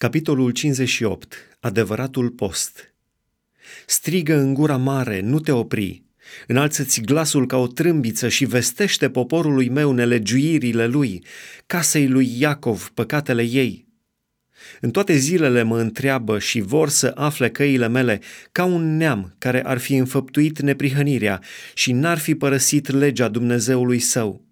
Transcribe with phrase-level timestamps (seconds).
[0.00, 1.34] Capitolul 58.
[1.58, 2.94] Adevăratul post.
[3.86, 6.02] Strigă în gura mare, nu te opri.
[6.46, 11.24] Înalță-ți glasul ca o trâmbiță și vestește poporului meu nelegiuirile lui,
[11.66, 13.86] casei lui Iacov păcatele ei.
[14.80, 18.20] În toate zilele mă întreabă și vor să afle căile mele
[18.52, 21.42] ca un neam care ar fi înfăptuit neprihănirea
[21.74, 24.44] și n-ar fi părăsit legea Dumnezeului său.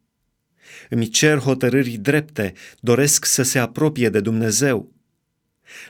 [0.89, 4.97] Îmi cer hotărâri drepte, doresc să se apropie de Dumnezeu.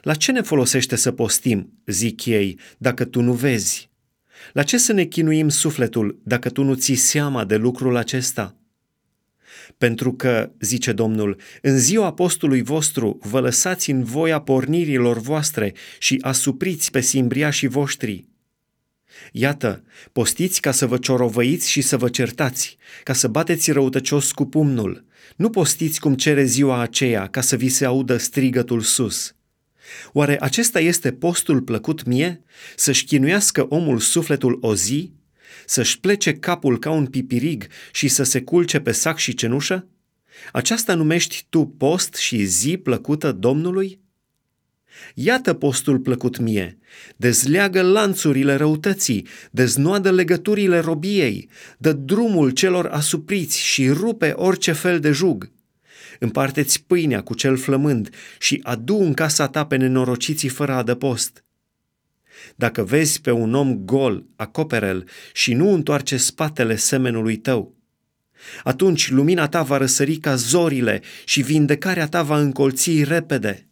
[0.02, 3.90] La ce ne folosește să postim, zic ei, dacă tu nu vezi?
[4.52, 8.56] La ce să ne chinuim sufletul dacă tu nu ții seama de lucrul acesta?
[9.78, 16.18] Pentru că, zice Domnul, în ziua apostului vostru vă lăsați în voia pornirilor voastre și
[16.20, 18.26] asupriți pe simbriașii voștri.
[19.32, 24.44] Iată, postiți ca să vă ciorovăiți și să vă certați, ca să bateți răutăcios cu
[24.44, 25.04] pumnul.
[25.36, 29.32] Nu postiți cum cere ziua aceea, ca să vi se audă strigătul sus–
[30.12, 32.42] Oare acesta este postul plăcut mie?
[32.76, 35.12] Să-și chinuiască omul sufletul o zi?
[35.66, 39.86] Să-și plece capul ca un pipirig și să se culce pe sac și cenușă?
[40.52, 44.00] Aceasta numești tu post și zi plăcută Domnului?
[45.14, 46.78] Iată postul plăcut mie,
[47.16, 55.10] dezleagă lanțurile răutății, deznoadă legăturile robiei, dă drumul celor asupriți și rupe orice fel de
[55.10, 55.50] jug–
[56.18, 61.44] împarteți pâinea cu cel flămând și adu în casa ta pe nenorociții fără adăpost.
[62.56, 67.76] Dacă vezi pe un om gol, acopere-l și nu întoarce spatele semenului tău.
[68.62, 73.68] Atunci lumina ta va răsări ca zorile și vindecarea ta va încolți repede.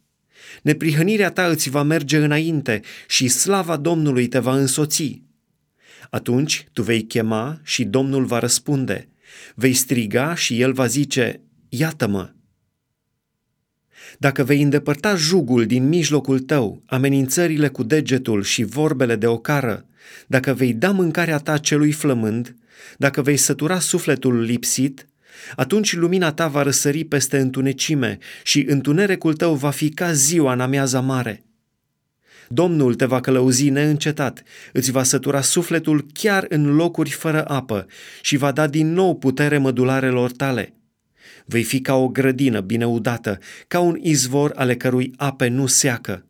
[0.62, 5.22] Neprihănirea ta îți va merge înainte și slava Domnului te va însoți.
[6.10, 9.08] Atunci tu vei chema și Domnul va răspunde.
[9.54, 12.35] Vei striga și El va zice, iată-mă.
[14.18, 19.84] Dacă vei îndepărta jugul din mijlocul tău, amenințările cu degetul și vorbele de ocară,
[20.26, 22.56] dacă vei da mâncarea ta celui flămând,
[22.98, 25.06] dacă vei sătura sufletul lipsit,
[25.56, 30.60] atunci lumina ta va răsări peste întunecime și întunericul tău va fi ca ziua în
[30.60, 31.44] amiaza mare.
[32.48, 34.42] Domnul te va călăuzi neîncetat,
[34.72, 37.86] îți va sătura sufletul chiar în locuri fără apă
[38.22, 40.75] și va da din nou putere mădularelor tale.
[41.46, 46.26] Vei fi ca o grădină bine udată, ca un izvor ale cărui ape nu seacă.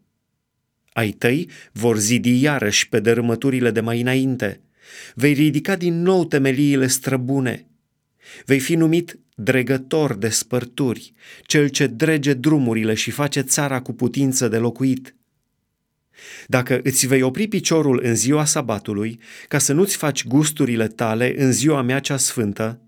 [0.92, 4.60] Ai tăi vor zidi iarăși pe dărâmăturile de mai înainte.
[5.14, 7.66] Vei ridica din nou temeliile străbune.
[8.44, 11.12] Vei fi numit dregător de spărturi,
[11.42, 15.14] cel ce drege drumurile și face țara cu putință de locuit.
[16.46, 21.52] Dacă îți vei opri piciorul în ziua sabatului, ca să nu-ți faci gusturile tale în
[21.52, 22.80] ziua mea cea sfântă,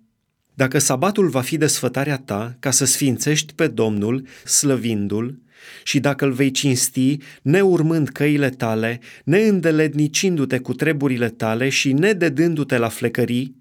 [0.58, 5.38] dacă sabatul va fi desfătarea ta ca să sfințești pe Domnul, slăvindu-l,
[5.84, 12.88] și dacă îl vei cinsti, neurmând căile tale, neîndelednicindu-te cu treburile tale și nededându-te la
[12.88, 13.56] flecării,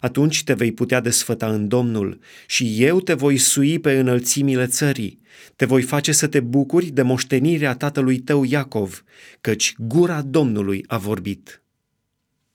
[0.00, 5.20] atunci te vei putea desfăta în Domnul și eu te voi sui pe înălțimile țării,
[5.56, 9.04] te voi face să te bucuri de moștenirea tatălui tău Iacov,
[9.40, 11.59] căci gura Domnului a vorbit.